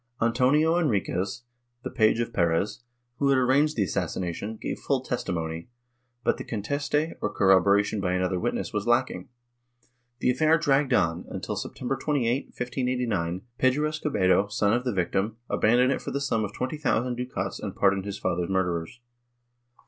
[0.19, 1.43] Antonio Enriquez,
[1.83, 2.81] the page of Perez,
[3.19, 5.69] who had arranged the assassination, gave full testimony,
[6.23, 9.29] but the conteste, or corroboration by another witness was lacking.
[10.17, 15.91] The affair dragged on, until, September 28, 1589, Pedro Escobedo, son of the victim, abandoned
[15.91, 19.01] it for the sum of twenty thousand ducats and pardoned his father's murderers.